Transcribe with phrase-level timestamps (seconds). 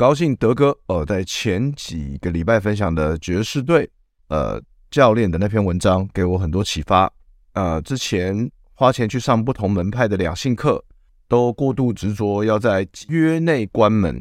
[0.00, 3.86] 高兴德哥呃在前几个礼拜分享的爵士队
[4.28, 4.58] 呃
[4.90, 7.12] 教练的那篇文章给我很多启发。
[7.52, 10.82] 呃，之前花钱去上不同门派的两性课，
[11.28, 14.16] 都过度执着要在约内关门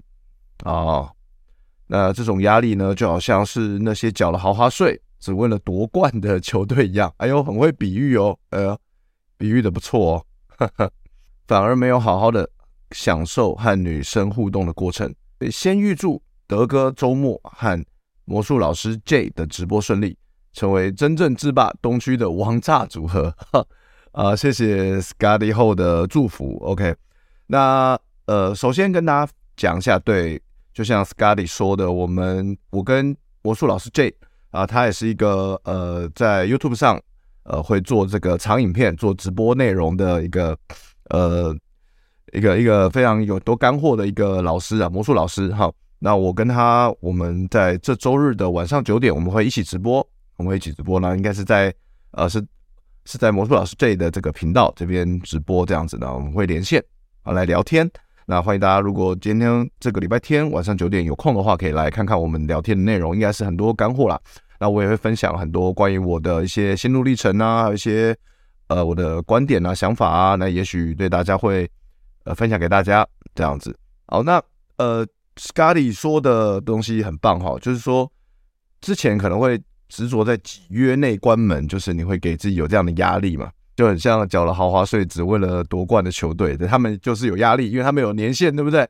[0.66, 1.12] 啊、哦。
[1.88, 7.10] 那这种压力呢，就好像是那些缴了豪华税只为了夺冠的球队一样。
[7.20, 8.78] 哎呦，很会比喻哦，呃，
[9.38, 10.26] 比喻的不错哦，
[10.58, 10.92] 呵呵，
[11.48, 12.50] 反而没有好好的
[12.92, 15.16] 享受和女生互动的过程。
[15.48, 17.86] 先预祝德哥周末和
[18.26, 20.18] 魔术老师 J 的直播顺利，
[20.52, 23.32] 成为真正制霸东区的王炸组合。
[23.52, 23.64] 哈
[24.12, 26.58] 啊，谢谢 Scotty 后的祝福。
[26.64, 26.96] OK，
[27.46, 30.42] 那呃，首先跟大家讲一下，对，
[30.74, 34.14] 就像 Scotty 说的，我们我跟魔术老师 J
[34.50, 37.00] 啊，他也是一个呃，在 YouTube 上
[37.44, 40.58] 呃会做这个长影片、做直播内容的一个
[41.12, 41.56] 呃。
[42.34, 45.72] 一个一个非常有多干货的一个老师啊，魔术老师哈。
[46.02, 49.98] 那我跟他，我们在这周日的晚上九点，我们会一起直播，
[50.38, 51.74] 我们会一起直播呢，应该是在
[52.12, 52.42] 呃是
[53.04, 56.82] 是在魔术老师 J 的这个频道这边直播这样子的，我们会连线
[57.24, 57.90] 啊来聊天。
[58.26, 64.18] 那欢迎大家，如果今天这个礼拜天晚上九点有空的话，可以来看看我们聊天的内容，应该是很多干货啦。
[64.58, 68.16] 那我也会分享很多关于我的一些心路历程啊，还有一些
[68.68, 71.70] 呃我的观点啊、想法啊，那也许对大家会。
[72.34, 73.76] 分享给大家这样子。
[74.08, 74.42] 好，那
[74.78, 78.12] 呃，Scotty 说的东西很棒哈，就是说
[78.82, 88.88] 之前可能会执着在几约内关门，就是你会给自己有这样的压力嘛，就很像缴了豪华税只为了夺冠的球队，他们就是有压力，因为他们有年限，对不对？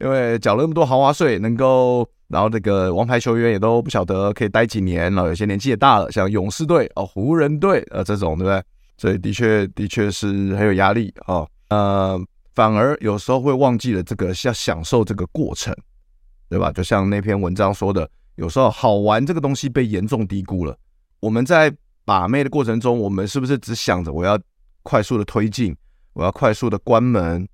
[0.00, 8.62] 因为缴了那么多豪华税，能够然后那个王牌球员也都不晓得可以待几年，然后有些年纪也大了，像勇士队哦、湖人队呃这种，对不对？
[8.96, 10.26] 所以的确的确是
[10.56, 12.18] 很有压力啊，呃。
[12.54, 15.74] 反而有时候会忘记了这个要享受这个过程，
[16.48, 16.70] 对吧？
[16.72, 20.76] 就像那篇文章说的，有时候好玩这个东西被严重低估了。
[21.20, 21.74] 我们在
[22.04, 24.38] 把妹的过程中，我们是不是只想着我要
[24.82, 25.74] 快速的推进，
[26.12, 27.48] 我要快速的关门，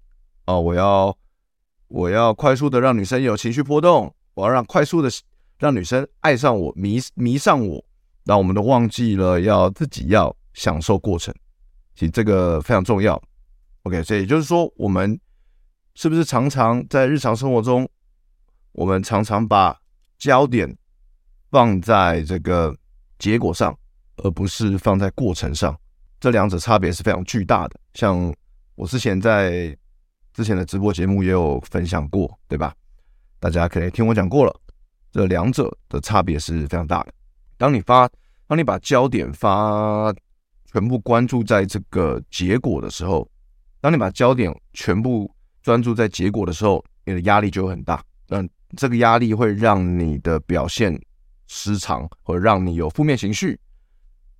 [0.47, 1.16] 哦，我要
[1.88, 5.10] 我要快速的让女生有情绪波动，我要让快速的
[5.59, 7.84] 让女生爱上我，迷迷上我，
[8.25, 11.34] 那我们都忘记了要自己要享受过程。
[11.94, 13.20] 其实这个非常重要。
[13.88, 15.19] OK，所以也就是说，我们
[15.94, 17.88] 是不是常常在日常生活中，
[18.72, 19.75] 我们常常把
[20.19, 20.76] 焦点
[21.50, 22.77] 放在这个
[23.19, 23.75] 结果上，
[24.19, 25.75] 而不是放在过程上？
[26.21, 27.81] 这两者差别是非常巨大的。
[27.94, 28.31] 像
[28.75, 29.75] 我之前在
[30.34, 32.75] 之前的直播节目也有分享过，对吧？
[33.41, 34.54] 大家可能听我讲过了，
[35.10, 37.12] 这两者的差别是非常大的。
[37.56, 38.06] 当你发，
[38.47, 40.15] 当你把焦点发
[40.71, 43.27] 全部关注在这个结果的时候，
[43.81, 48.03] 当你把焦点全部专注在结果的时候，你的压力就会很大。
[48.28, 51.00] 嗯，这个压力会让你的表现
[51.47, 53.59] 失常，或者让你有负面情绪，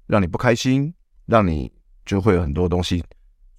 [0.06, 0.93] 让你不开心，
[1.26, 1.72] 让你
[2.04, 3.03] 就会有很多东西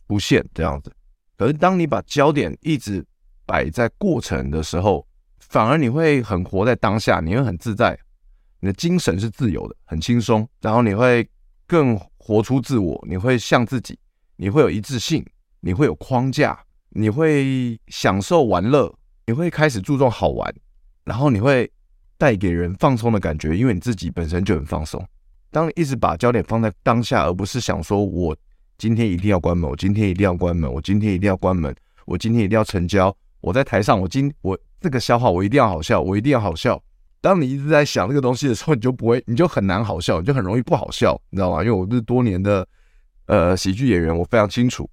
[0.07, 0.91] 出现这样子。
[1.37, 3.03] 可是当你把焦点一直
[3.45, 5.07] 摆在过程的时候，
[5.39, 7.97] 反而你会很活在当下，你会很自在，
[8.59, 11.27] 你的精神是自由的，很轻松，然后你会
[11.65, 13.97] 更活出自我，你会像自己，
[14.35, 15.25] 你会有一致性。
[15.61, 16.57] 你会有框架，
[16.89, 18.93] 你会享受玩乐，
[19.27, 20.53] 你会开始注重好玩，
[21.03, 21.69] 然后你会
[22.17, 25.05] 带给人放松的感觉，因为你自己本身就很放松。
[25.51, 28.35] 当你一直把焦点放在当下，而不是想说我
[28.77, 33.15] 今天一定要关门，我今天一定要关门，我今天一定要关门，我今天一定要成交。
[33.41, 36.81] 我在台上，我今我这个笑话我一定要好笑，我一定要好笑。
[37.21, 41.63] 当你一直在想这个东西的时候，你就不会，你就很难好笑，你就很容易不好笑，你知道吗？
[41.63, 42.67] 因为我是多年的
[43.25, 44.89] 呃喜剧演员，我非常清楚。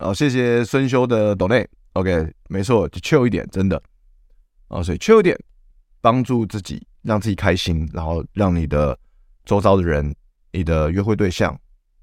[0.00, 3.80] 哦，谢谢孙修的抖内，OK，没错，就 chill 一点，真的，
[4.68, 5.38] 哦，所以 chill 一点，
[6.00, 8.98] 帮助自己，让自己开心，然后让你的
[9.44, 10.14] 周遭的人、
[10.52, 11.54] 你的约会对象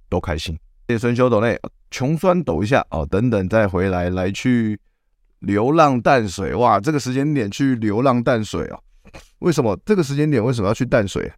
[0.09, 0.55] 都开心。
[0.88, 1.59] 谢谢孙修抖内
[1.89, 4.79] 穷酸抖一下哦，等等再回来来去
[5.39, 6.79] 流浪淡水哇！
[6.79, 8.79] 这个时间点去流浪淡水啊？
[9.39, 11.31] 为什么这个时间点为什么要去淡水？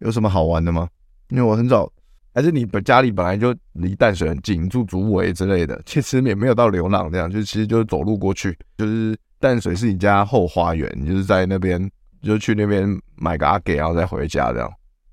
[0.00, 0.88] 有什么好玩的吗？
[1.28, 1.90] 因为我很早，
[2.32, 11.90] 还是你本家里本来就离淡水很近，住竹围之类的，其实也没有到流浪这样，就其实就是走路过去，就是淡水是你家后花园，你就是在那边
[12.22, 14.70] 就去那边买个阿给，然后再回家这样，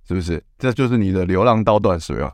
[0.07, 0.43] 是不是？
[0.57, 2.31] 这就是你的流浪到断水啊。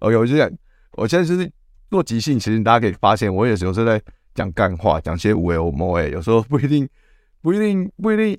[0.00, 0.50] OK，我就想，
[0.92, 1.50] 我现在就是
[1.90, 4.00] 做即兴，其实大家可以发现，我有时候是在
[4.34, 6.88] 讲干话，讲些无为无谋诶，有时候不一定，
[7.40, 8.38] 不一定，不一定。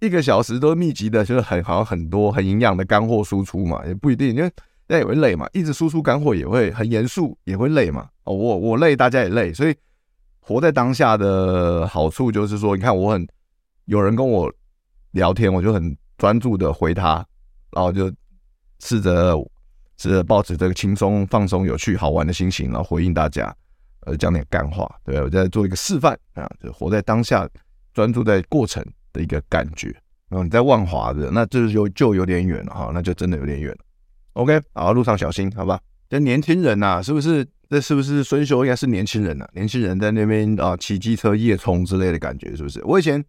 [0.00, 4.50] 一个小时都密集的，就是很好像很多很营养的干货输出嘛，也不一定，因为
[4.86, 8.08] 那也会累嘛，一直输出干货也会很严肃，也会累嘛。
[8.24, 9.74] 哦，我我累，大家也累，所以
[10.40, 13.26] 活在当下的好处就是说，你看我很
[13.86, 14.52] 有人跟我
[15.12, 17.24] 聊天，我就很专注的回他，
[17.70, 18.12] 然后就
[18.80, 19.36] 试着
[19.98, 23.54] 试着保持这个轻松、放松、有趣、好玩的心情，然后回应大家，
[24.06, 27.48] 呃，讲点干话，对，我在做一个示范啊，就活在当下，
[27.92, 28.84] 专注在过程。
[29.14, 29.88] 的一个感觉，
[30.30, 33.78] 然后你在万华的，那这就就有点远了哈，那就真的有点远了。
[34.34, 35.80] OK，好，路上小心，好吧？
[36.08, 37.46] 这年轻人呐、是不是？
[37.68, 38.64] 这是不是孙修？
[38.64, 42.84] 应该是年轻人呐、年轻人在那边啊，骑机车夜冲之类的感觉，是不是？
[42.84, 43.24] 我以前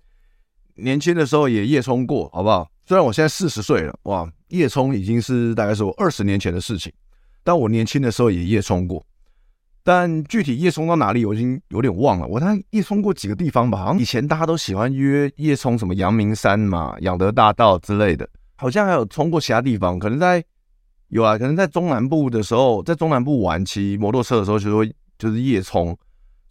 [0.75, 2.69] 年轻的时候也夜冲过，好不好？
[2.85, 6.91] 虽然我现在四十岁了，哇，夜冲已经是大概是我二十年前的事情，
[7.41, 9.05] 但我年轻的时候也夜冲过。
[9.81, 12.27] 但具体夜冲到哪里，我已经有点忘了。
[12.27, 18.27] 我大概夜冲过几个地方吧，好像以前大家都喜欢约夜冲什么阳明山嘛、仰德大道之类的，
[18.57, 19.97] 好像还有冲过其他地方。
[19.97, 20.43] 可能在
[21.13, 25.95] 有啊，可能在中南部的时候，在中南部玩骑摩托车的时候，就会就是夜冲，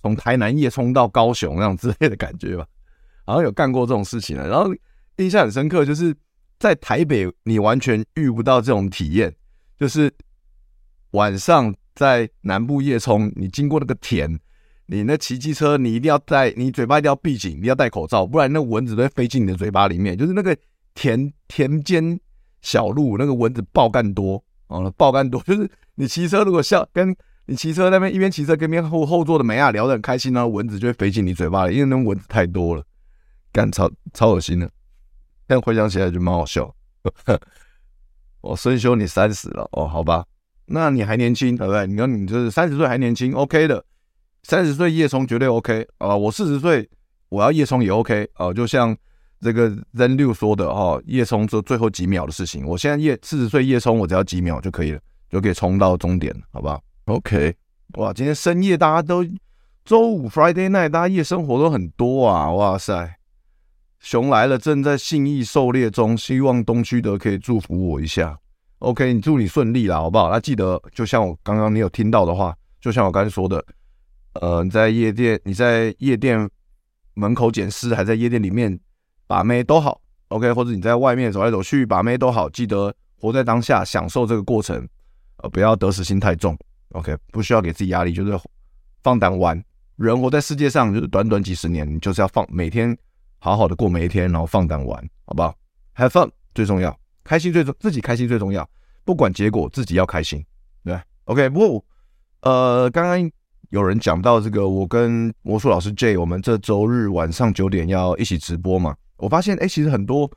[0.03, 2.67] 从台南夜冲到高雄那样之类的感觉吧，
[3.27, 4.49] 好像有干过这种事情了。
[4.49, 4.73] 然后
[5.17, 6.15] 印象很深刻，就是
[6.59, 9.35] 在台北你完全遇不到这种体验，
[9.79, 10.13] 就是
[11.11, 11.75] 晚上。
[11.95, 14.41] 在南部夜冲，你经过那个田，
[14.87, 20.17] 你那骑机车，你一定要戴，你嘴巴一定要闭紧，你要戴口罩，不然那蚊子都会飞进你的嘴巴里面。
[20.17, 20.57] 就是那个
[20.95, 22.19] 田田间
[22.63, 24.43] 小路，那个蚊子爆干多
[24.73, 25.41] 哦，爆肝多。
[25.47, 27.15] 就是你骑车如果笑，跟
[27.47, 32.83] 你骑车那边一边骑车，跟边后后座的美亚聊得很开心，然后蚊子就会飞进你嘴巴里，因为那蚊子太多了，
[33.53, 34.71] 干超超恶心的。
[35.47, 36.75] 但回想起来就蛮好笑。
[38.41, 40.25] 我 孙修，你三十了哦，好吧。
[40.67, 41.87] 那你还年轻，对不对？
[41.87, 43.85] 你看你就是三十岁还年轻，OK 的。
[44.45, 46.89] 三十岁夜冲绝对 OK 啊、我四十岁
[47.29, 48.97] 我要夜冲也 OK 啊、就像
[49.43, 52.65] 这个 Zen 六说的哈、哦，夜冲就最后几秒的事情。
[52.65, 57.53] 我现在夜四十岁夜冲，我只要几秒就可以了，就可以冲到终点，好不好？OK，
[57.95, 58.13] 哇！
[58.13, 59.25] 今天深夜大家都
[59.85, 62.53] 周五 Friday night，大家夜生活都很多啊！
[62.53, 63.17] 哇塞，
[63.99, 68.39] 熊来了，正在信义狩猎中，希望东区德可以祝福我一下。
[68.79, 70.31] OK，你祝你顺利啦，好不好？
[70.31, 73.65] 那记得，就像我刚刚你有听到的话，就像我刚才说的，
[74.35, 76.49] 呃，你在夜店，你在夜店
[77.15, 78.79] 门口捡尸，还在夜店里面
[79.33, 79.99] 把妹都好
[80.29, 84.87] ，OK，或者你在外面走来走去把妹都好，记得活在当下，享受这个过程，
[85.39, 86.55] 呃，不要得失心太重
[86.91, 88.39] ，OK，不需要给自己压力，就是
[89.03, 89.59] 放胆玩。
[89.97, 92.95] 人活在世界上就是短短几十年，你就是要放每天
[93.39, 95.55] 好好的过每一天，然后放胆玩，好不好
[95.97, 96.95] ？Have fun 最重要。
[97.25, 98.69] 开心最重，自己开心最重要。
[99.03, 100.45] 不管结果，自己要开心，
[100.85, 101.49] 对，OK。
[101.49, 101.85] 不过，
[102.43, 103.31] 呃，刚刚
[103.71, 108.95] 有人讲到这个，我跟魔术老师 J，我们这周日晚上九点要一起直播嘛。
[109.23, 110.31] 我发现，哎，其实很多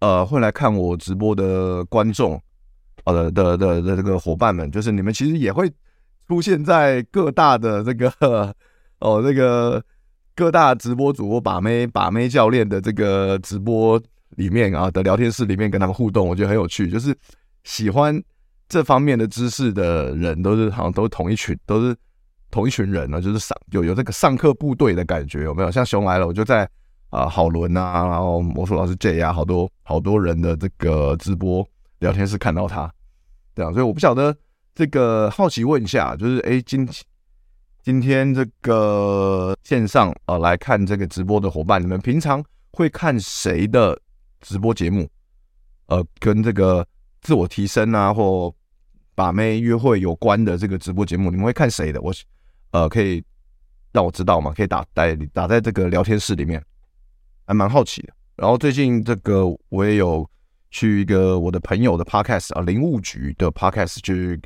[0.00, 2.40] 呃会来看我直播的观众，
[3.04, 5.72] 呃的的的的这个伙伴们，就是你们其实也会
[6.28, 8.54] 出现在各大的这个
[9.00, 9.82] 哦这个
[10.34, 14.00] 各大直播主播把妹把妹教练的这个直播。
[14.30, 16.90] 里面啊的聊天室里面跟他们互动，我觉得很有趣。
[16.90, 17.16] 就是
[17.64, 18.20] 喜欢
[18.68, 21.96] 这方面的知识的人，都是好像都是同一群，都是
[22.50, 23.18] 同一群人呢。
[23.18, 25.70] 就是上有有这个上课部队的感觉，有没有？
[25.70, 26.68] 像熊来了，我就在
[27.10, 31.66] 啊好伦啊，然后魔术老师 J 啊，好多好多人的这个直播
[31.98, 32.92] 聊天室看到他，
[33.54, 33.72] 这样。
[33.72, 34.36] 所以我不晓得
[34.74, 36.88] 这个好奇问一下，就是哎今
[37.82, 44.00] 今天这个线上啊来看这个直播的伙伴，你们平常会看谁的？
[44.42, 45.08] 直播节目，
[45.86, 46.86] 呃，跟这个
[47.22, 48.54] 自我提升啊，或
[49.14, 52.00] 把妹约会有关的这个直播节目，你们会看谁的？
[52.02, 52.12] 我
[52.70, 53.24] 呃，可以
[53.92, 54.52] 让我知道吗？
[54.54, 56.62] 可以打在打在这个聊天室里面，
[57.46, 58.12] 还蛮好奇的。
[58.36, 60.28] 然后最近这个我也有
[60.70, 64.38] 去一个我的朋友的 podcast 啊，林务局的 podcast 去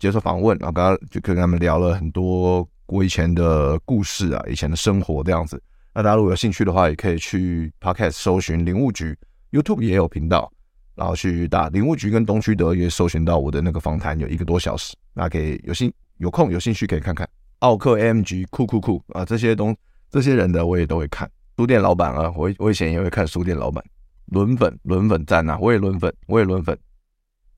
[0.00, 5.62] 接受访问，然后刚刚就跟他们聊了很多我以前的故事啊，以前的生活这样子。
[5.94, 9.16] 那大家如果有兴趣的话，也可以去 Podcast 搜寻林务局
[9.52, 10.52] ，YouTube 也有频道，
[10.94, 17.28] 然后去打林务局跟东区德也搜寻到我的那个访谈，有一个多小时，那可以有兴有空有兴趣可以看看。
[17.60, 19.74] 奥克 MG 酷酷酷啊，这些东
[20.10, 21.30] 这些人的我也都会看。
[21.56, 23.82] 书店老板啊，我我以前也会看书店老板。
[24.26, 26.76] 轮粉轮粉赞啊，我也轮粉，我也轮粉。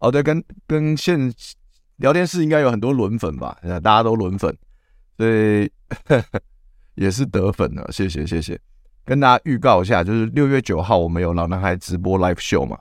[0.00, 1.32] 哦，对，跟跟现
[1.96, 3.58] 聊天室应该有很多轮粉吧？
[3.82, 4.54] 大家都轮粉，
[5.16, 5.70] 所以
[6.06, 6.40] 呵呵
[6.94, 7.90] 也是得粉了。
[7.90, 8.60] 谢谢谢谢，
[9.04, 12.78] 跟大家预告一下，就是六月九号我们有老男孩直播 live show 嘛，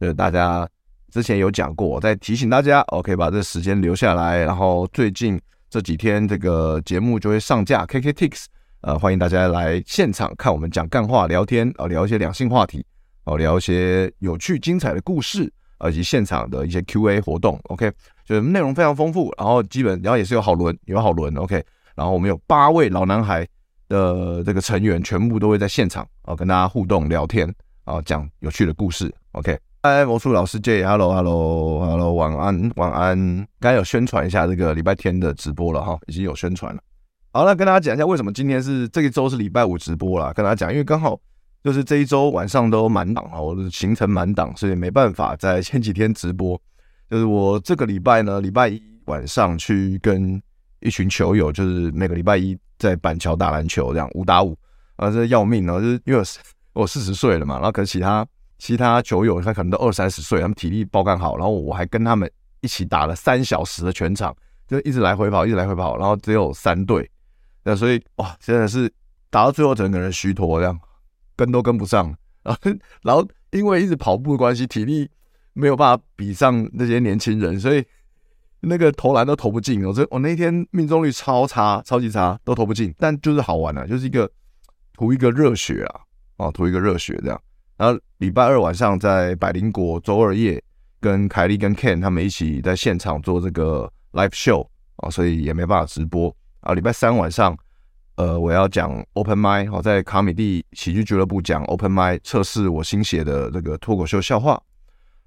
[0.00, 0.68] 呃，大家
[1.10, 4.44] 之前有讲过，我再提醒大家，OK，把这时间留下来。
[4.44, 5.40] 然后最近
[5.70, 8.44] 这几天这个节目就会上架 KKTix，
[8.82, 12.84] 呃，欢迎大家来现场看我们讲干话聊天啊，聊一些两性话题。
[13.24, 15.44] 哦，聊一些有趣精彩的故事，
[15.88, 17.88] 以及现场的一些 Q&A 活动，OK，
[18.24, 23.46] 就是内容非常丰富，然后基本，然后也是有好轮，有好轮，OK，然后我们有八位老男孩
[23.88, 27.48] 的这个成员，全部都会在现场啊，跟大家互动聊天
[27.84, 29.56] 啊，讲有趣的故事，OK。
[29.84, 33.46] 嗨，魔术老师 J，Hello，Hello，Hello，晚安，晚安。
[33.60, 36.82] 刚有宣传一下这个礼拜天的直播了哈，已经有宣传了。
[37.32, 41.18] 好，那跟大家讲一下为什么今天是这一周是礼拜五直播了，跟大家讲，因为刚好。
[41.64, 46.60] 就是这一周晚上都满档啊，我的行程满档，所以没办法在前几天直播。
[47.08, 50.42] 就是我这个礼拜呢，礼拜一晚上去跟
[50.80, 54.58] 一群球友，就是每个礼拜一在板桥打篮球，这样五打五
[54.96, 55.80] 啊，这要命哦！
[55.80, 56.24] 就是因为
[56.72, 58.26] 我四十岁了嘛，然后可能其他
[58.58, 62.28] 其他球友他可能都二三十岁，他们体力爆干好，然后我还跟他们
[62.60, 64.34] 一起打了三小时的全场，
[64.66, 67.08] 就一直来回跑，一直来回跑，然后只有三队，
[67.64, 68.92] 那所以哇，真的是
[69.30, 70.78] 打到最后整个人虚脱这样。
[71.34, 72.14] 跟都跟不上，
[72.44, 72.60] 然后
[73.02, 75.10] 然后因为一直跑步的关系，体力
[75.54, 77.82] 没有办法比上那些年轻人，所以
[78.60, 79.82] 那个投篮都投不进。
[79.84, 82.94] 我这我那天命中率超差，超级差，都投不进。
[82.98, 84.30] 但就是好玩啊，就是一个
[84.92, 86.00] 图一个热血啊，
[86.36, 87.42] 哦，图一个热血这样。
[87.78, 90.62] 然后礼拜二晚上在百灵果周二夜，
[91.00, 96.74] 跟凯莉跟 Ken 他们一起在现场做这个 live show 啊，所以也没办法直播啊。
[96.74, 97.56] 礼拜三晚上。
[98.16, 104.60] 呃，我要讲 Open Mic，好，在卡米蒂喜剧俱乐部讲 Open Mic，测试我新写的这个脱口秀笑话，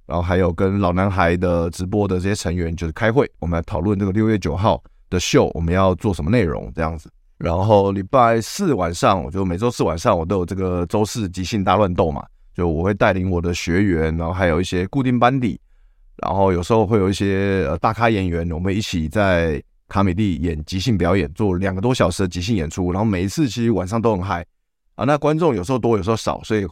[0.05, 7.11] 然后还有跟老男孩的直播的这些成员就是开会，我们来讨论这个六月九号的秀我们要做什么内容这样子。
[7.39, 12.23] 然后礼拜四晚上，我就每周四晚上我都有这个周四即兴大乱斗嘛，
[12.53, 15.59] 就我会带领我的学员，然后还有一些固定班底，
[16.17, 19.61] 然后有时候会有一些呃大咖演员，我们一起在。
[19.87, 24.43] 卡米蒂演即兴表演，做两个多小时的即兴演出，然后每一次其实晚上都很嗨
[24.95, 25.05] 啊。
[25.05, 26.65] 那观众有时候多，有时候少，所以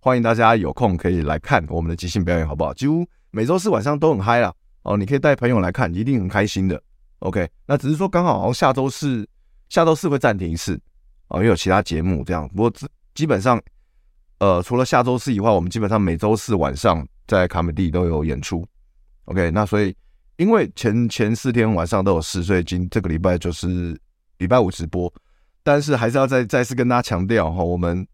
[0.00, 2.72] 欢迎大家有空可以来看我们的即兴表演，好不好？
[2.72, 4.52] 几乎每周四晚上都很嗨啦。
[4.82, 6.82] 哦，你可以带朋友来看，一定很开心的。
[7.18, 9.28] OK，那只是说刚好下周四
[9.68, 10.80] 下周四会暂停一次
[11.28, 12.48] 哦，因为有其他节目这样。
[12.48, 12.72] 不过
[13.14, 13.60] 基本上，
[14.38, 18.66] 呃，除了下周四以外，我们基本上每周四晚上在卡米蒂都有演出。
[19.26, 19.94] OK，那所以。
[20.36, 23.98] 因为前前四天晚上都有事，所以今这个礼拜就是
[24.38, 25.12] 礼拜五直播。
[25.62, 28.06] 但是还是要再再次跟大家强调哈，我们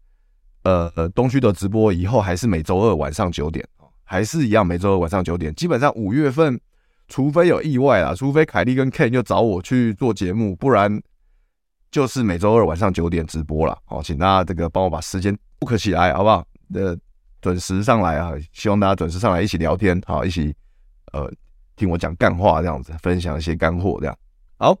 [0.63, 3.63] 呃呃东区的直播以后还是每周二晚上九点，
[4.03, 5.53] 还是一样每周二晚上九点。
[5.53, 6.59] 基本上五月份，
[7.09, 10.99] 除非有意外啦，除非凯莉跟 Ken 又找我去做节目，不然
[11.91, 13.77] 就是每周二晚上九点直播了。
[13.85, 16.43] 好，请大家这个帮我把时间 book 起来，好不好？
[16.73, 16.97] 呃，
[17.41, 20.55] 准时上来啊，希望大家准时上来一起聊天，好，一起
[21.11, 21.29] 呃。
[21.75, 24.17] 听我讲干话，这样子分享一些干货，这样
[24.57, 24.77] 好。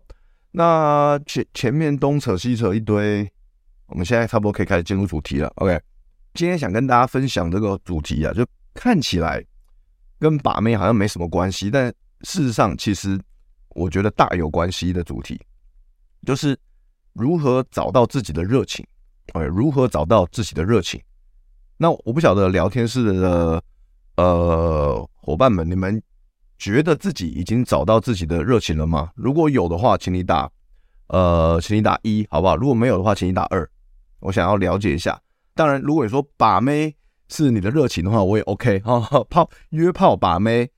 [0.51, 3.27] 那前前面东扯西扯一堆，
[3.87, 5.51] 我们现在差不多可以开始进入主题了。
[5.55, 5.81] OK，
[6.35, 8.45] 今天想跟大家分享这个主题啊，就
[8.75, 9.43] 看起来
[10.19, 11.87] 跟把妹好像没什么关系，但
[12.21, 13.19] 事实上其实
[13.69, 15.41] 我觉得大有关系的主题，
[16.23, 16.55] 就是
[17.13, 18.85] 如何找到自己的热情。
[19.33, 21.01] 哎，如何找到自己的热情？
[21.77, 23.63] 那我不晓得聊天室的
[24.17, 25.99] 呃伙伴们，你们。
[26.57, 29.11] 觉得自己已经找到自己的热情了吗？
[29.15, 30.49] 如果有的话，请你打，
[31.07, 32.55] 呃，请你打一，好不好？
[32.55, 33.69] 如果没有的话，请你打二。
[34.19, 35.19] 我想要了解一下。
[35.53, 36.95] 当然，如果你说把妹
[37.29, 38.99] 是你的热情的话，我也 OK 哈。
[39.29, 40.69] 泡约炮把妹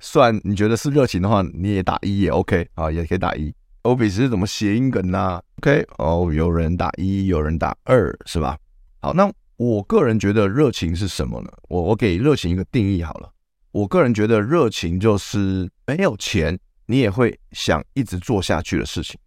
[0.00, 3.54] 算你觉得是热情的话，你也打一也 OK 啊，也可以打一。
[3.84, 8.58] 我比是怎么谐音梗呢？OK 哦，有人打一，有人打二，是吧？
[9.00, 11.50] 好，那我个人觉得热情是什么呢？
[11.68, 13.30] 我我给热情一个定义好了。
[13.76, 19.20] 我个人觉得热情就是没有钱，你也会想一直做下去的事情。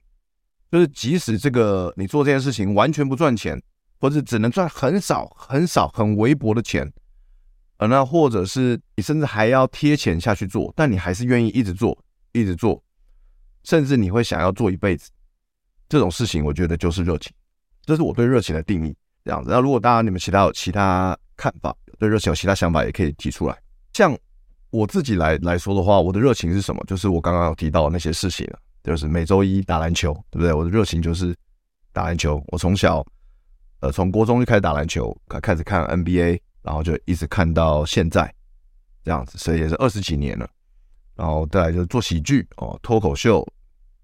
[0.72, 3.62] 就是即使这个你做这件事情完全不赚钱，
[4.00, 6.92] 或者只能赚很少、很少、很微薄的钱，
[7.78, 11.96] 呃，那或者是你甚至还要贴钱下去做，但你还是愿意一直做、
[12.32, 12.84] 一直做，
[13.64, 15.12] 甚至你会想要做一辈子。
[15.88, 17.32] 这种事情，我觉得就是热情。
[17.84, 18.96] 这是我对热情的定义。
[19.24, 23.56] 这样子，那如果大家你们其他有其他看法，对热情有其他想法，也可以提出来。
[23.94, 24.18] 像
[24.72, 26.84] 我自己来来说的话，我的热情是什么？
[26.88, 28.48] 就是我刚刚有提到的那些事情，
[28.84, 30.54] 就是每周一打篮球，对不对？
[30.54, 31.36] 我的热情就是
[31.92, 32.44] 打篮球。
[32.48, 33.06] 我从小，
[33.80, 38.32] 呃，从国中就开始打篮球，开开始看 NBA，然后就一直看到现在
[39.04, 40.48] 这样子，所以也是二十几年了。
[41.16, 43.46] 然后再来就是做喜剧哦，脱口秀、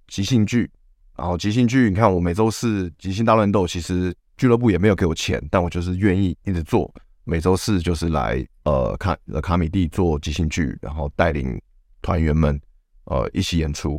[0.07, 0.69] 即兴剧，
[1.15, 6.91] 然后即兴剧，你看我每周四即兴大乱斗，其实俱乐部也没有给我钱，但我就是愿意一直做。
[7.27, 11.59] 每周四就是来呃看呃卡米蒂做即兴剧，然后带领
[12.01, 12.59] 团员们
[13.05, 13.93] 呃一起演出，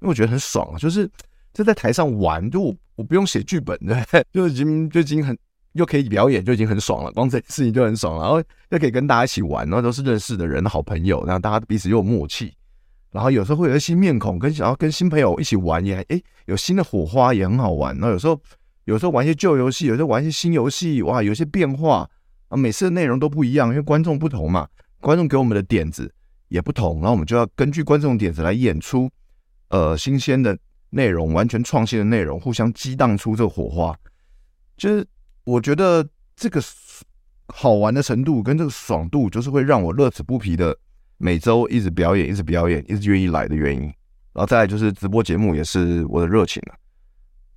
[0.00, 1.10] 因为我觉得很爽啊，就是
[1.52, 4.00] 就在台上玩，就我不用写剧本，对，
[4.32, 5.36] 就已经就已经很
[5.72, 12.54] 又可以表演，就已经很爽了，光这件事情就很爽了，然后又可以跟大家一起玩，然后都是认识的人的，好朋友，然后大家彼此又有默契，
[13.10, 18.40] 然后有时候会有一些新面孔，跟想要跟新朋友一起玩也哎有新的火花也很好玩，然后有时候
[18.84, 22.08] 有时候玩一些旧游戏，有时候玩一些新游戏，哇，有一些变化。
[22.48, 24.68] 啊，每次的内容都不一样，因为观众不同嘛，
[25.00, 26.12] 观众给我们的点子
[26.48, 29.10] 也不同，然后我们就要根据观众点子来演出，
[29.68, 30.58] 呃，新鲜的
[30.90, 33.94] 内容，完全创新的内容，互相激荡出这个火花。
[34.76, 35.06] 就是
[35.44, 36.62] 我觉得这个
[37.48, 40.74] 好玩的程度跟这个爽度，就是会让我乐此不疲的
[41.18, 43.82] 每周一直表演，一直表演，一直愿意来的原因。
[43.82, 46.74] 然后再来就是直播节目也是我的热情了，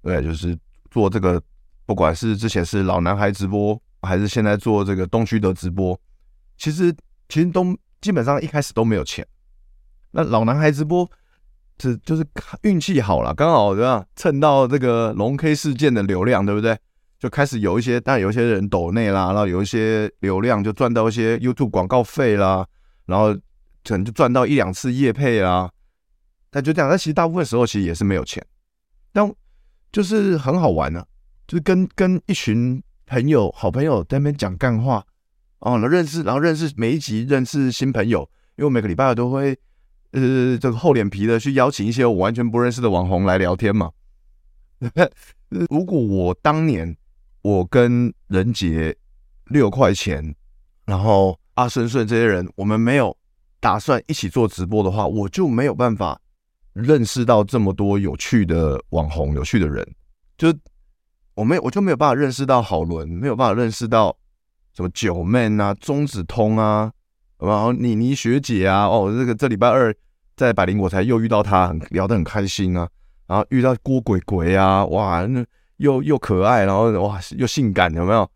[0.02, 0.58] 对，就是
[0.90, 1.42] 做这个，
[1.86, 3.82] 不管是之前是老男孩直播。
[4.02, 6.00] 还是现在做这个东区德直播，
[6.58, 6.92] 其实
[7.30, 9.26] 其实都基本上一开始都没有钱。
[10.12, 11.10] 那老男孩直播，
[11.78, 12.26] 这就是
[12.64, 14.04] 运气好了，刚好对吧？
[14.16, 16.78] 蹭到这个龙 K 事件的流量，对不对？
[17.20, 22.68] 就开始有一些，但有一些人抖内啦，然后有一些流量就赚到一些 YouTube 广告费啦，
[23.06, 23.34] 然后
[23.84, 25.72] 可能就赚到一两次业配啦。
[26.50, 28.44] 但就这样，但其实大部分时候其实也是没有钱，
[29.14, 29.32] 但
[29.92, 31.06] 就是很好玩呢、
[31.48, 32.82] 就是跟跟一群。
[33.12, 35.06] 朋友，好朋友在那边讲干话
[35.60, 38.22] 哦，然后认识，然后认识每一集认识新朋友，
[38.56, 39.50] 因为我每个礼拜都会
[40.12, 43.92] 呃这个厚脸皮的去邀请一些我完全不认识的网红来聊天嘛。
[45.50, 46.96] 如果我当年
[47.42, 48.96] 我跟仁杰
[49.48, 50.34] 六块钱，
[50.86, 53.16] 然后阿顺顺这些人，我们没有
[53.60, 56.18] 打算一起做直播的话，我就没有办法
[56.72, 59.86] 认识到这么多有趣的网红、有趣的人，
[60.38, 60.58] 就。
[61.42, 64.16] 我没有，我就没有办法认识到好伦，没有办法认识到
[64.76, 66.92] 什么九妹啊、中子通啊，
[67.40, 69.94] 然后妮妮学姐啊，哦，这个这礼拜二
[70.38, 72.88] 在百灵果才又遇到他，很聊得很开心啊。
[73.26, 75.44] 然后遇到郭鬼鬼啊，哇，那
[75.78, 78.30] 又又可爱，然后哇又性感，有没有？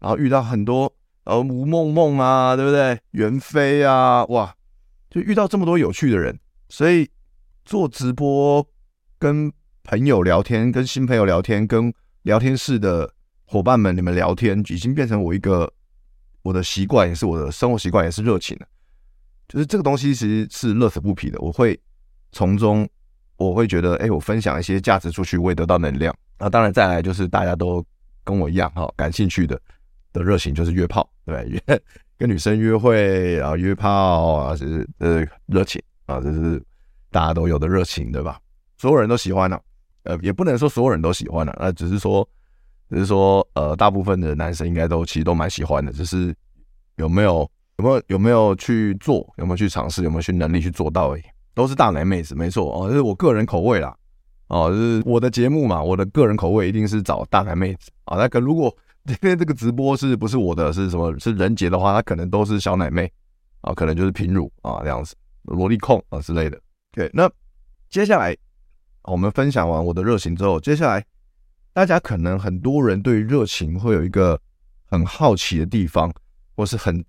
[0.00, 2.98] 然后遇到很多呃吴梦梦啊，对不对？
[3.12, 4.52] 袁飞啊，哇，
[5.08, 6.36] 就遇到这么多有趣的人，
[6.68, 7.08] 所以
[7.64, 8.66] 做直播
[9.20, 9.52] 跟
[9.84, 13.12] 朋友聊天，跟新朋友聊天，跟聊天室的
[13.44, 15.72] 伙伴们，你们聊天已经变成我一个
[16.42, 18.66] 我的习惯，也是我的生活习惯，也是热情的。
[19.48, 21.38] 就是这个东西其实是乐此不疲的。
[21.40, 21.78] 我会
[22.32, 22.88] 从中，
[23.36, 26.14] 我会觉得，哎，我分享一些价值出去，我也得到能量。
[26.38, 27.84] 那当然，再来就是大家都
[28.22, 29.60] 跟我一样哈，感兴趣的
[30.12, 31.44] 的热情就是约炮，对？
[31.48, 31.60] 约
[32.16, 36.62] 跟女生约会，然后约炮啊，是呃热情啊，这是
[37.10, 38.38] 大家都有的热情，对吧？
[38.76, 39.58] 所有人都喜欢呢、
[40.04, 42.26] 呃，也不能说所有人都喜欢了，那只是说，
[42.88, 46.34] 只是说，呃，大部分的男生应该都其实都蛮喜欢的，只是
[46.96, 51.22] 有没有有没有有没有去做，有没有去尝试，有没有去能力去做到而已。
[51.52, 53.94] 都是大奶妹子，没错哦，这是我个人口味啦，
[54.48, 58.16] 哦，就是我的节目嘛，我的个人口味一定是找大奶妹子啊。
[58.16, 63.10] 那个如果今天这个直播是不是我的，是什么是人杰的话，他可能都是小奶妹
[63.60, 66.58] 啊，可能就是平乳啊这样子，萝莉控啊之类的。
[66.92, 67.30] 对，那
[67.90, 68.34] 接下来。
[69.04, 71.04] 我们分享完我的热情之后，接下来
[71.72, 74.40] 大家可能很多人对热情会有一个
[74.84, 76.12] 很好奇的地方，
[76.54, 77.04] 或是很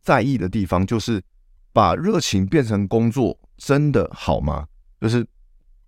[0.00, 1.22] 在意的地方，就是
[1.72, 4.66] 把热情变成工作真的好吗？
[5.00, 5.26] 就是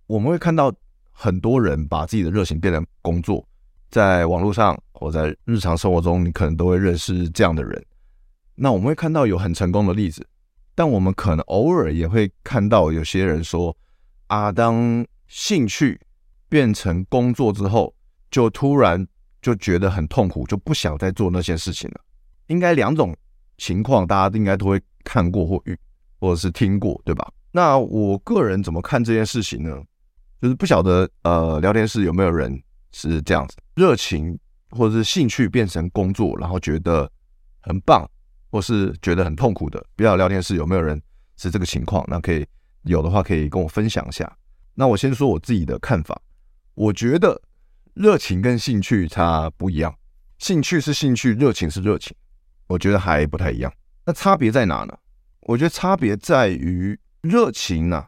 [0.07, 0.73] 我们会看到
[1.11, 3.47] 很多人把自己的热情变成工作，
[3.89, 7.83] 在网络上或在日常生活中，你可能都会认识这样的人。
[8.55, 10.27] 那我们会看到有很成功的例子，
[10.75, 13.75] 但我们可能偶尔也会看到有些人说
[14.27, 15.99] ：“啊，当。”兴趣
[16.49, 17.93] 变成工作之后，
[18.29, 19.05] 就突然
[19.41, 22.01] 就觉得很痛苦，就不想再做那些事情了。
[22.47, 23.15] 应该两种
[23.57, 25.77] 情况，大家应该都会看过或遇，
[26.19, 27.31] 或者是听过，对吧？
[27.51, 29.81] 那我个人怎么看这件事情呢？
[30.41, 32.61] 就是不晓得，呃，聊天室有没有人
[32.91, 34.37] 是这样子，热情
[34.69, 37.09] 或者是兴趣变成工作，然后觉得
[37.61, 38.07] 很棒，
[38.51, 39.79] 或是觉得很痛苦的。
[39.95, 41.01] 不知道聊天室有没有人
[41.37, 42.05] 是这个情况？
[42.07, 42.45] 那可以
[42.83, 44.31] 有的话，可以跟我分享一下。
[44.75, 46.21] 那我先说我自己的看法，
[46.73, 47.41] 我觉得
[47.93, 49.95] 热情跟兴趣它不一样，
[50.37, 52.15] 兴趣是兴趣，热情是热情，
[52.67, 53.73] 我觉得还不太一样。
[54.05, 54.95] 那差别在哪呢？
[55.41, 58.07] 我觉得差别在于热情啊，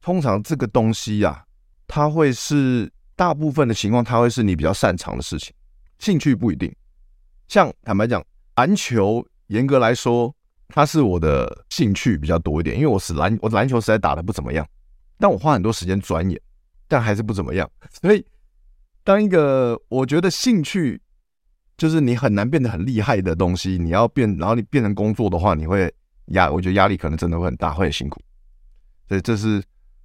[0.00, 1.44] 通常这个东西呀、啊，
[1.86, 5.54] 它会是大部分的情况，它会是你比较擅长的事情。
[5.98, 6.74] 兴趣不一定。
[7.48, 8.24] 像坦白讲，
[8.56, 10.34] 篮球严格来说，
[10.68, 14.66] 它是我的兴趣比较多一点，因为我是篮，我篮球实在打得不怎么样，
[15.22, 16.40] 但我花很多时间钻研，
[16.88, 17.70] 但还是不怎么样，
[18.02, 18.26] 所以。
[19.04, 21.00] 当一个我觉得兴趣
[21.76, 25.92] 就是你很难变得很厉害的东西，你要变，然后你变成工作的话，你会
[26.26, 28.20] 压，我觉得压力可能真的会很大，会很辛苦。
[29.08, 29.60] 所以这是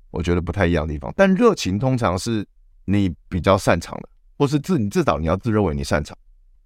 [0.10, 1.14] 我觉得不太一样的地方。
[1.16, 2.44] 但热情通常是
[2.86, 6.18] 你比较擅长的，或是自你至少你要自认为你擅长。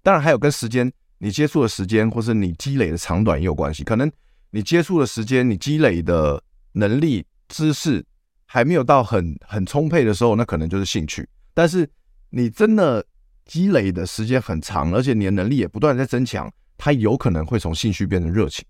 [0.02, 3.84] 当然还有跟时间你接触的时间，或是你积累的长短也有关系。
[3.84, 4.10] 可能
[4.52, 8.02] 你接触的时间，你积累的能力、知识
[8.52, 11.26] 还没有到很很充沛的时候，那可能就是兴趣。
[11.54, 11.88] 但是
[12.28, 13.02] 你真的
[13.46, 18.62] 积累的时间很长，而且你的能力也不断在增强，它有可能会从兴趣变成热情。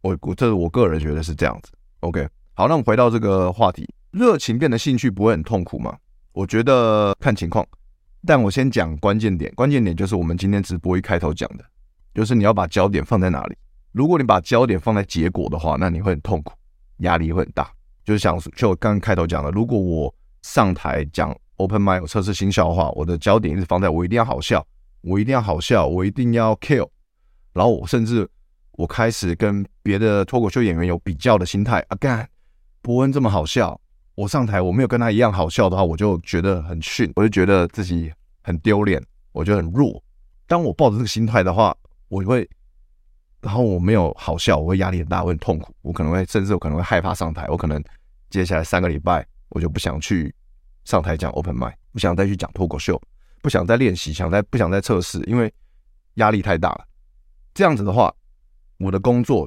[0.00, 1.70] 我我这是我个人觉得是这样子。
[2.00, 5.96] OK，好，那我们回到这个话题，热情变成兴趣不会很痛苦吗？
[6.32, 7.64] 我觉得看情况。
[8.26, 11.64] 但我先讲关键点，关键点就是我们今天直播一开头讲的，
[12.12, 13.56] 就是你要把焦点放在哪里。
[13.92, 16.52] 如果你把焦点放在结果的话，那你会很痛苦，
[16.98, 17.72] 压力会很大。
[18.08, 21.36] 就是想就我刚刚开头讲的，如果我上台讲。
[21.58, 24.64] Open Mic 测试新笑话，我的焦点一直放在我一定要好笑，
[25.00, 26.88] 我一定要好笑，我一定要 kill。
[27.52, 28.28] 然后我甚至
[28.74, 32.28] 我开始跟别的脱口秀演员有比较的心态啊，干
[32.80, 33.80] 伯恩这么好笑，
[34.14, 40.00] 我上台我没有跟他一样好笑的话，我就觉得很逊，我就觉得自己很丢脸，我觉得很弱。
[40.46, 42.48] 当我抱着这个心态的话，我会，
[43.40, 47.82] 然后我没有好笑，我会压力很大，我很痛苦，我可能会甚至我可能会害怕上台，我可能
[48.30, 50.34] 接下来三个礼拜我就不想去。
[50.84, 52.98] 上台讲 open mic，不想再去讲脱口秀，
[53.42, 55.52] 不想再练习，想再不想再测试，因为
[56.14, 56.84] 压力太大了。
[57.52, 58.10] 这样子的话，
[58.78, 59.46] 我的工作，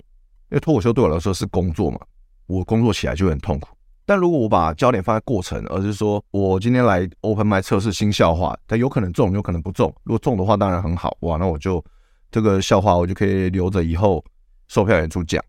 [0.52, 2.00] 因为脱口秀对我来说是工作嘛，
[2.46, 3.76] 我工作起来就很痛苦。
[4.06, 9.92] 但如果我把焦点放在过程，而是说我今天来 open mic 测试新笑话，它有可能中，有可能不中。
[10.04, 11.84] 如果中的话，当然很好，哇，那我就
[12.32, 14.24] 这个笑话我就可以留着以后
[14.68, 15.44] 售票演出讲。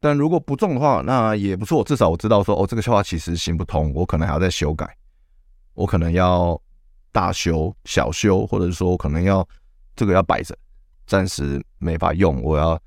[0.00, 4.96] 但如果不中的话，那也不错，至少我知道说，哦，这个笑话其实行不通，我可能还要再修改。
[5.74, 6.60] 我可能要
[7.10, 9.46] 大修、小修，或者是说我可能要
[9.96, 10.56] 这个要摆着，
[11.06, 12.40] 暂时没法用。
[12.42, 12.80] 我要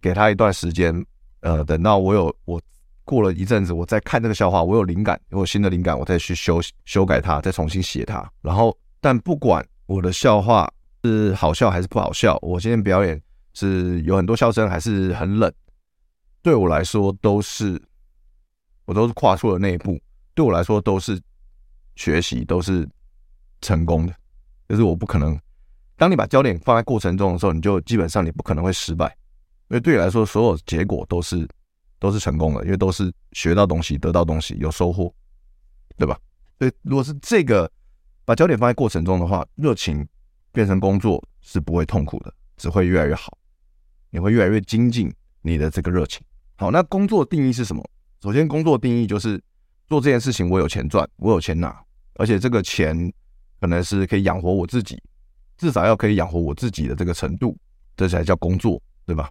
[0.00, 0.94] 给他一段时间，
[1.40, 2.60] 呃，等到我有我
[3.04, 8.28] 过了一阵子，我再看这个笑话，我有灵感，我有新的灵感，我再去修修改它，再重新写它。
[8.40, 13.20] 然后，但不管我的笑话是好笑还是不好笑，我今天表演
[13.54, 15.52] 是有很多笑声还是很冷，
[16.42, 17.80] 对我来说都是
[18.84, 20.00] 我都是跨出了那一步，
[20.34, 21.20] 对我来说都是。
[21.94, 22.88] 学习都是
[23.60, 24.14] 成功的，
[24.66, 25.38] 就是我不可能。
[25.94, 29.14] 当你把焦点放在过程中的时候，你就基本上你不可能会失败，
[29.68, 31.46] 因为对你来说，所有结果都是
[31.98, 35.14] 都是成功的，因为都是学到东西、得到东西、有收获，
[35.98, 36.18] 对吧？
[36.58, 37.70] 所以如果是这个
[38.24, 40.08] 把焦点放在过程中的话，热情
[40.52, 43.36] 变成工作是不会痛苦的，只会越来越好，
[44.10, 45.12] 你会越来越精进
[45.42, 46.22] 你的这个热情。
[46.56, 47.82] 好，那工作的定义是什么？
[48.20, 49.42] 首先，工作的定义就是。
[49.88, 51.78] 做这件事情，我有钱赚，我有钱拿，
[52.14, 53.12] 而且这个钱
[53.60, 54.98] 可能是可以养活我自己，
[55.58, 57.54] 至少要可以养活我自己的这个程度，
[57.94, 59.30] 这才叫工作，对吧？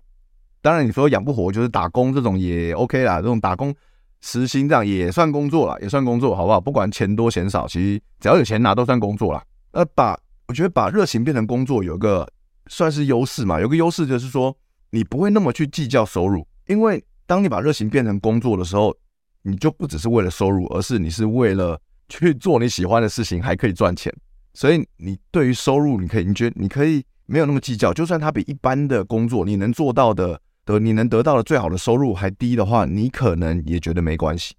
[0.62, 3.74] 当然，你说养不活，就是打工这种也 OK 啦，这种打工
[4.20, 6.62] 时薪这样也算工作啦，也算工作，好不好？
[6.62, 9.44] 不管钱多钱少，其实只要有钱拿都算工作啦。
[9.72, 10.16] 那把
[10.52, 12.30] 我觉得把热情变成工作，有个
[12.68, 14.54] 算是优势嘛，有个优势就是说
[14.90, 18.96] 你不会那么去计较收入，因为当你把热情变成工作的时候。
[19.44, 24.14] 你就不只是为了收入，而是你是为了去做你喜欢的事情，还可以赚钱。
[24.54, 27.92] 所以你对于收入，你可以，你觉得你可以没有那么计较。
[27.92, 34.54] 就算它比一般的工作你能做到的得你能得到的最好的收入还低的话，你可能也觉得没关系，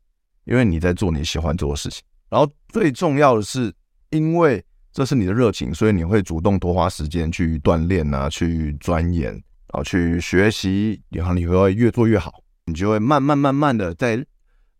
[0.46, 2.02] 因为你在做你喜欢做的事情。
[2.28, 3.72] 然后最重要的是，
[4.11, 14.24] 因为这是你的热情，所以你会主动多花时间去锻炼啊，去钻研，然后去学习，然后你会越做越好，你就会慢慢慢慢的在。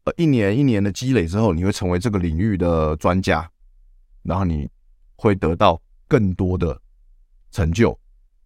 [0.05, 3.49] 呃，一年一年的积累之后，你会成为这个领域的专家，
[4.25, 4.69] 然后你
[5.15, 6.77] 会得到更多的
[7.53, 7.97] 成就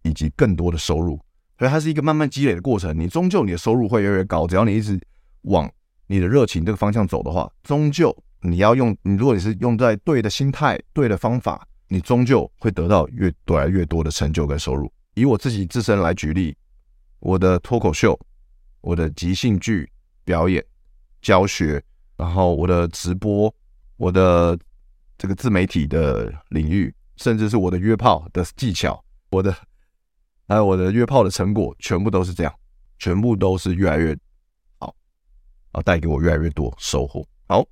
[0.03, 1.19] 以及更多的收入，
[1.57, 2.95] 所以它是一个慢慢积累的过程。
[2.95, 5.01] 你终究你的收入会越来越高，只要你一直
[5.45, 5.67] 往
[6.05, 14.91] 你的热情这个方向走的话，终究你要用你，如果你是用在对的心态、对的方法，你终究会得到越多来越多的成就跟收入。
[15.15, 16.55] 以我自己自身来举例，
[17.19, 18.19] 我的脱口秀，
[18.81, 19.89] 我的即兴剧
[20.23, 20.63] 表演。
[21.19, 21.83] 教学，
[22.15, 23.53] 然后我的直播，
[23.97, 24.57] 我的
[25.17, 29.53] 这个自媒体的领域，甚至是我的约炮的技巧，我的
[30.47, 32.53] 还有我的约炮的成果，全部都是这样，
[32.99, 34.15] 全部都是越来越
[34.77, 34.95] 好，
[35.71, 37.27] 啊，带给我越来越多收获。
[37.47, 37.65] 好，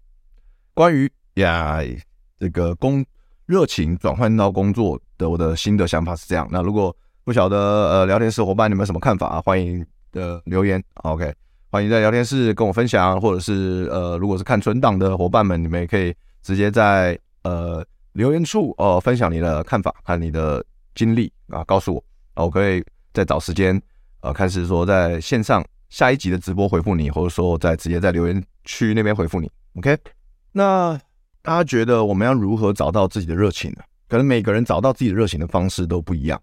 [0.75, 1.79] 关于呀
[2.37, 3.03] 这个工
[3.45, 6.45] 热情转换到工作的我的心得想法是这样。
[6.51, 9.41] 那如果不晓得呃聊天室伙伴你们什么看法啊？
[9.41, 10.83] 欢迎的留言。
[10.95, 11.33] OK。
[11.71, 22.83] 欢迎在聊天室跟我分享，或者是呃，如果是看存档的伙伴们，你们也可以直接在呃留言处哦、呃、分享你的看法和你的经历啊，告诉我，我可以
[23.13, 23.81] 再找时间
[24.19, 29.49] 呃，开始说在线上下一集的直播回复你，或者说我再直接在留言区那边回复你。
[29.75, 29.97] OK，
[30.57, 30.97] 那
[31.41, 33.83] 大家觉得我们要如何找到自己的热情呢？
[34.07, 36.41] 可能每个人找到自己的热情的方式都不一样，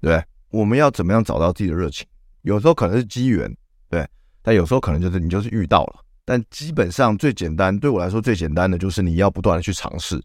[0.00, 0.24] 对？
[0.48, 2.06] 我们要怎么样找到自己的热情？
[2.40, 3.54] 有时候可能是机缘，
[3.90, 4.08] 对。
[4.40, 10.18] 但有时候可能就是你就是遇到了，但基本上最简单，对我来说最简单的就是你要不断的去尝试，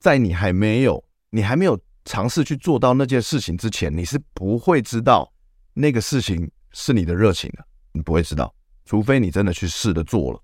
[0.00, 5.32] 在你还没有你还没有尝试去做到那件事情之前，你是不会知道
[5.72, 8.52] 那个事情是你的热情的，你不会知道，
[8.84, 10.40] 除非你真的去试着做了，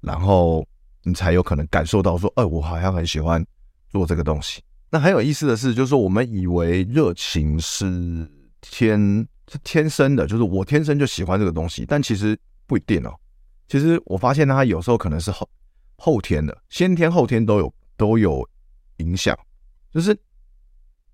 [0.00, 0.66] 然后
[1.04, 3.44] 你才有可能感受到说，哎，我好像很喜欢
[3.90, 4.60] 做这个东西。
[4.90, 8.28] 那很有意思的是，就是说我们以为热情是
[8.60, 9.26] 天。
[9.46, 12.36] 是天生的，就是我天生就喜欢这个东西，但其实
[12.66, 13.14] 不一定哦。
[13.68, 15.46] 其实我发现它有时候可能是后
[15.96, 18.42] 后天的，先天后天都有都有
[18.96, 19.38] 影响。
[19.92, 20.16] 就是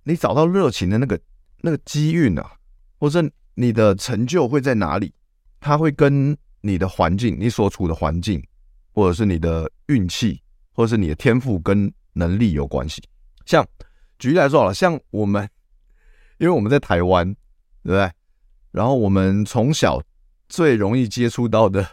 [0.04, 1.20] 你找到热情的那个
[1.60, 2.52] 那个机运啊，
[3.00, 3.20] 或者
[3.54, 5.12] 你的成就会在哪里，
[5.58, 8.40] 它会跟你的环境、你所处的环境，
[8.92, 13.02] 或者是你的运气，或者是你的天赋跟能力有关系。
[13.46, 13.66] 像
[14.18, 15.48] 举例来说好了，像我们，
[16.38, 17.26] 因为我们在台湾，
[17.82, 18.10] 对不对？
[18.70, 20.00] 然后我们从小
[20.48, 21.86] 最容易接触到的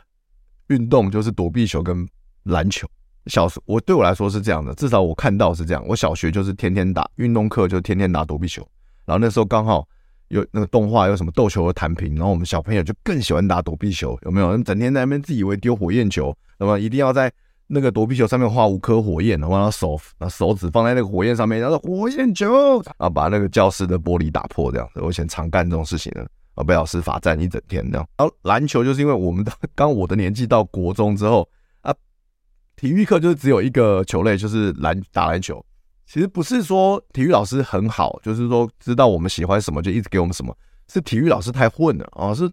[0.68, 2.08] 运动就是躲避球跟
[2.44, 2.88] 篮球。
[3.28, 5.84] 小时我对我来说是这样的，至少我看到是这样。
[5.88, 8.68] 我小学就是天天打运动课，就天天打躲避球。
[9.06, 9.88] 然后那时候刚好
[10.30, 14.58] 有那个动画，有什么斗球的弹屏，然后我们小朋友就更喜欢打躲避球，有没有？
[14.64, 17.32] 整天在那边自以为丢火焰球，那么一定要在
[17.68, 25.02] 那个躲避球上面画五颗火焰，然后手那手指放在那个火焰上面，然后火焰球，然后把那个教室的玻璃打破这样子。
[25.02, 26.28] 我以前常干这种事情的。
[26.56, 28.08] 啊，被老师罚站一整天这样。
[28.18, 31.48] 然后篮球就是因为我们的刚我的年纪到国中之后
[31.82, 31.94] 啊，
[32.76, 35.64] 体育课就是只有一个球类，就是篮打篮球。
[36.08, 40.56] 其实不是说体育老师很好，就是说知道我们喜欢什么就一直给我们什么，
[40.88, 42.34] 是体育老师太混了啊！
[42.34, 42.50] 是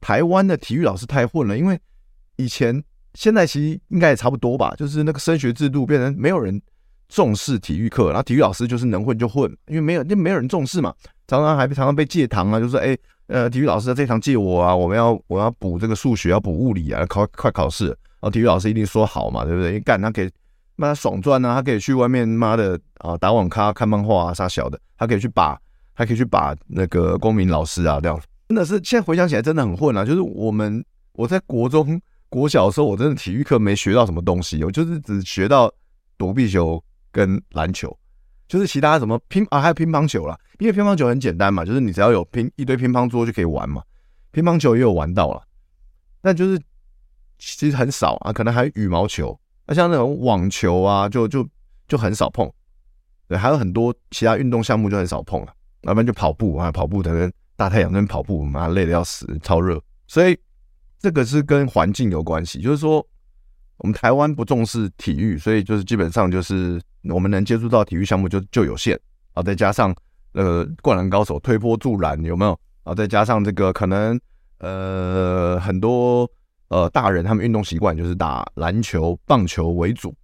[0.00, 1.80] 台湾的体育老师太混了，因为
[2.36, 6.60] 以前现在其实应该也差不多吧，就是那个升学制度变成没有人
[7.08, 10.94] 重视体育课，然后体育老师就是能混就混，因为没有就没有人重视嘛，
[11.26, 12.96] 常常还常常被借堂啊，就是说哎。
[13.28, 19.72] 呃，体育老师在这堂借我啊，我们要我要补这个数学，要补物理啊，考快考试，然后体育老师一定说好嘛，对不对？
[19.72, 20.30] 你干他给，
[20.78, 25.60] 妈他爽赚啊，他可以去外面妈的啊打网咖、看漫画啊，啥小的，他可以去把，
[25.92, 30.04] 还可以去把那个公民老师啊这样，真的是现在回想起来真的很混啊。
[30.04, 35.72] 就是我们我在国中国小的时候，我真的体育课没学到什么东西，我就是只学到
[36.16, 37.94] 躲避球跟篮球。
[38.46, 43.82] 就是其他什么乒啊，还有乒乓球啦，因为乒乓球很简单嘛，就是你只要有乒一堆乒乓桌就可以玩嘛。
[44.30, 45.42] 乒乓球也有玩到了，
[46.22, 46.58] 但就是
[47.38, 49.38] 其实很少啊，可能还有羽毛球，
[49.68, 51.48] 那像那种网球啊，就就
[51.86, 52.50] 就很少碰。
[53.28, 55.52] 对，还有很多其他运动项目就很少碰了，
[55.82, 59.80] 要不然就跑步啊，跑步在那大太阳那边跑步，妈累得要死，超热。
[60.08, 60.36] 所以
[60.98, 63.06] 这个是跟环境有关系，就是说
[63.76, 66.80] 我们台湾不重视体育，所以就是基本上就是。
[67.10, 68.98] 我们能接触到体育项目就就有限
[69.32, 69.94] 啊，再加上
[70.32, 72.92] 呃灌篮高手推波助澜有没有啊？
[72.92, 74.20] 再加上这个可能
[74.58, 76.28] 呃很多
[76.68, 80.14] 呃大人他们运动习惯就是打篮球、棒球为主，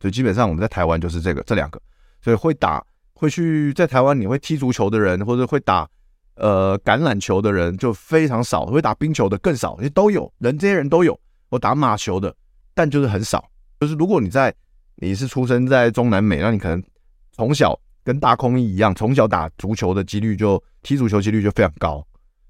[0.00, 1.80] 所以基本上我们在台湾就是这个这两个，
[2.22, 5.88] 所以会打会去在台湾你会踢足球的人或者会打
[6.36, 12.34] 呃橄榄球的人就非常少，会打冰球的更少，也都有人这些人都有，我打马球的，
[12.74, 13.44] 但就是很少，
[13.80, 14.54] 就是如果你在。
[14.98, 16.82] 你是出生在中南美，那你可能
[17.30, 22.02] 从小跟大空翼一样，从小打足球的几率就踢足球几率就非常高，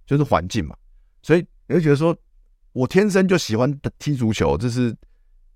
[0.07, 0.77] 就是环境嘛。
[1.25, 2.17] 所以你会觉得说，
[2.77, 4.95] 我天生就喜欢踢足球，这是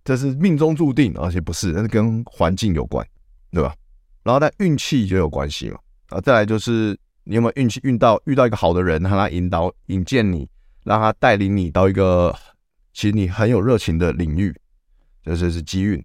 [0.03, 3.07] 这是命中注定，而且不是，那是跟环境有关，
[3.51, 3.75] 对吧？
[4.23, 5.79] 然后但运气就有关系嘛。
[6.09, 10.49] 啊，再来就是你有没有运气运到遇到一个好的人，让他引导引荐你，
[10.83, 12.35] 让他带领你到一个
[12.95, 14.59] 其实你很有热情的领域，
[15.23, 16.03] 这就是机运。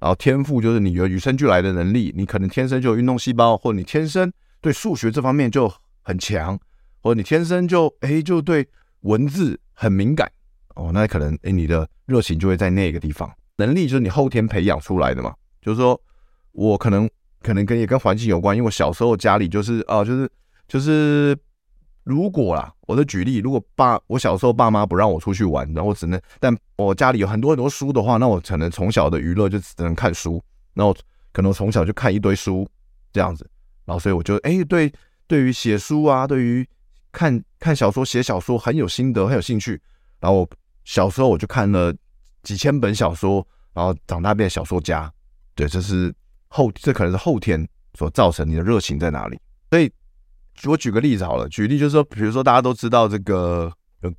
[0.00, 6.58] 然后天赋就是你有与生俱来的能力，你可能天生就有运动细胞，或者你天生对数学这方面就很强，
[7.00, 8.68] 或者你天生就哎就对
[9.02, 10.28] 文字很敏感
[10.80, 13.30] 哦，那可能哎你的热情就会在那个地方。
[13.56, 16.00] 能力就是你后天培养出来的嘛，就是说
[16.52, 17.08] 我可能
[17.42, 20.30] 可能跟也跟环境有关，因为我小时候家里就是啊、就是
[20.66, 21.36] 就是
[22.04, 30.96] 如果啦，我的举例，如果爸我小时候爸妈不让我出去玩，然后只能，但我家里有很多很多书的话，那我可能从小的娱乐就只能看书，那我
[31.32, 32.66] 可能从小就看一堆书
[33.12, 33.46] 这样子，
[33.84, 34.90] 然后所以我就哎、对，
[35.26, 36.66] 对于写书啊，对于
[37.12, 39.78] 看看小说、写小说很有心得，很有兴趣，
[40.18, 40.50] 然后我
[40.84, 41.94] 小时候我就看了
[42.42, 43.46] 几千本小说。
[43.72, 45.10] 然后长大变小说家，
[45.54, 46.12] 对，这是
[46.48, 49.38] 后，这可能是后天所造成你的热情在哪里。
[49.70, 49.90] 所以，
[50.64, 53.72] 我举个例子好了，举例就是说，比如说大家都知道这个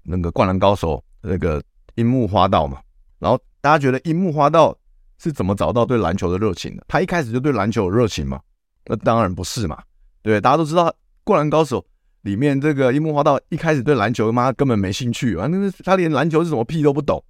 [0.04, 1.62] 那个灌篮高手那个
[1.96, 2.80] 樱木花道嘛，
[3.20, 4.76] 然后大家觉得樱木花道
[5.22, 6.86] 是怎么找到对篮球的热情的？
[6.88, 8.40] 他一开始就对篮球有热情吗？
[8.86, 9.78] 那当然不是嘛，
[10.22, 10.92] 对，大家都知道
[11.26, 11.86] 灌篮高手
[12.22, 17.24] 里面这个樱木花道一开始对篮球妈根本没兴趣啊，那个他连篮球是什么屁都不懂，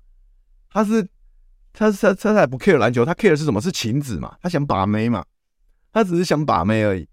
[0.70, 1.08] 他是。
[1.74, 3.62] 他他他才不 care 篮球，他 care 的是什么？
[3.62, 4.36] 是晴子嘛？
[4.42, 5.24] 他想把妹嘛？
[5.94, 7.08] 他只是想把妹而已。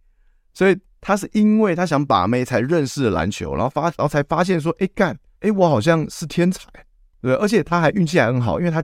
[0.52, 6.68] 所以他是因为他想把妹才认识了篮球，然后发然后才发现说，哎干，哎我好像是天才，
[7.22, 8.82] 对，而且他还运气还很好，因为他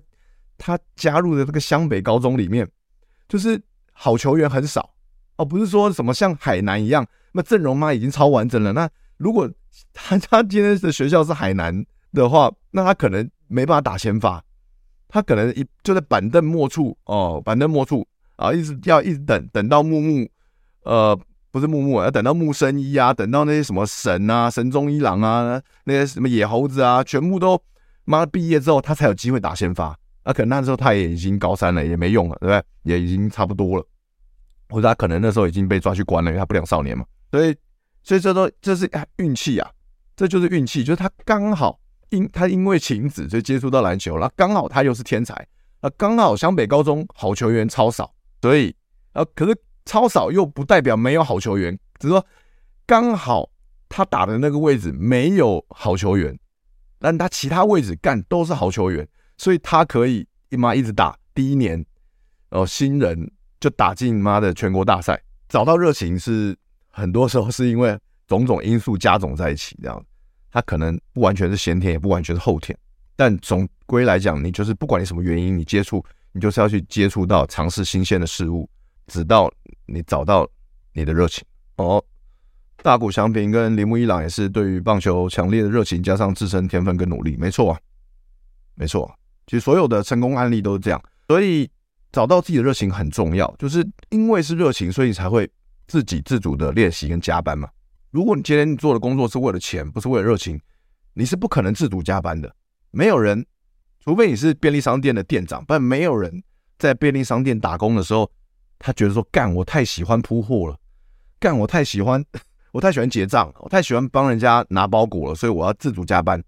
[0.57, 2.65] 他加入的这个湘北高中里面，
[3.29, 3.61] 就是
[3.93, 4.95] 好球员很少
[5.39, 8.73] 哦，不是说什么像海南一样，那阵容嘛已经超完整了。
[8.73, 9.51] 那如果
[9.93, 14.43] 他他今天的学校是海南的话，那他可能没办法打先发。
[15.09, 20.29] 他可能一就在板凳末处哦，板凳末处啊，一直要一直等等到木木，
[20.85, 21.19] 呃，
[21.51, 27.61] 不是木木，要等到木生一啊，等到那些什么神啊、神宗一郎啊，那些什么野猴子啊，全部都
[28.05, 29.97] 妈毕业之后，他才有机会打先发。
[30.25, 32.63] 那、可能那时候他也已经高三了，也没用了，对不对？
[32.83, 33.87] 也已经差不多了，
[34.71, 37.05] 或者他可能那时候已经被抓去关了，因为他不良少年嘛。
[37.35, 37.57] 所以，
[38.05, 39.69] 所以这都这是运气啊，
[40.15, 41.81] 这就是运气，就是他刚好。
[42.11, 45.35] 因他因为晴子就接触到篮球了，刚好他又是天才，
[45.81, 48.73] 啊，刚好湘北高中好球员超少，所以
[49.15, 52.25] 啊，可是超少又不代表没有好球员，只是说
[52.87, 53.51] 刚好
[53.89, 56.39] 他打的那个位置没有好球员，
[57.01, 61.19] 但他其他位置干都是好球员，所以他可以一妈一直打。
[61.35, 61.85] 第一年
[62.51, 66.57] 哦，新人就打进妈的全国大赛，找到热情是
[66.95, 70.03] 很多时候是因为种种因素加总在一起这样。
[70.51, 72.79] 他可能不完全是先天，也不完全是后天，
[73.17, 78.71] 但总归来讲，你就是不管你什么原因，你接触，你就是要去接触到尝试新鲜的事物，
[79.09, 79.53] 直到
[79.87, 80.49] 你找到
[80.93, 81.45] 你的热情。
[81.75, 82.01] 哦，
[82.85, 87.81] 大谷翔平跟铃木一朗也是对于棒球强烈的热情，加上自身天分跟努力，没错啊，
[88.77, 89.13] 没错。
[89.49, 91.69] 其实所有的成功案例都是这样，所以
[92.13, 95.51] 找到自己的热情很重要，就是因为是热情，所以才会
[95.87, 97.69] 自己自主的练习跟加班嘛。
[98.11, 100.61] 如果你今天你做的工作是为了钱，不是为了热情，
[101.15, 102.55] 你是不可能自主加班的。
[102.91, 103.45] 没有人，
[104.01, 106.43] 除非你是便利商店的店长，不然没有人
[106.79, 108.31] 在便利商店打工的时候，
[108.79, 110.79] 他觉得说干我太喜欢铺货了，
[111.41, 112.25] 干我太喜欢，
[112.71, 116.43] 我太喜欢结账，我太喜欢帮人家拿包裹了，所以我要自主加班。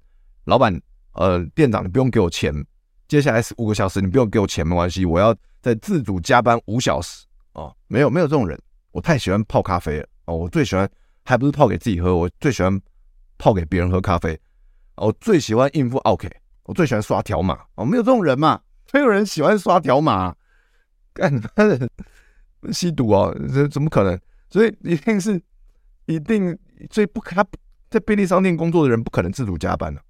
[0.44, 0.80] 老板，
[1.14, 2.54] 呃，店长你不用给我钱，
[3.08, 7.74] 接下来五个小时你不用给我钱没关系，我要在自主加班五小时哦。
[7.88, 8.56] 没有没有这种人，
[8.96, 10.90] 我太喜欢泡咖啡了哦，我最喜欢。
[11.28, 12.80] 还不是泡给自己喝，我最喜欢
[13.36, 14.40] 泡给别人喝咖啡。
[14.94, 16.30] 我最喜欢应付 OK，，
[16.62, 17.58] 我最喜欢刷条码。
[17.74, 18.60] 哦，没有这种人嘛？
[18.92, 20.34] 没有人喜欢刷条码，
[21.12, 21.90] 干他的
[22.72, 24.16] 吸毒哦，这怎么可能？
[24.48, 25.42] 所以一定是
[26.06, 26.56] 一定，
[26.92, 27.44] 所以不可他
[27.90, 30.00] 在便利商店工作的人不可能自主加班的。